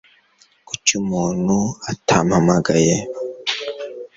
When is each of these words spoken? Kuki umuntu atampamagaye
Kuki 0.67 0.91
umuntu 1.03 1.57
atampamagaye 1.91 2.95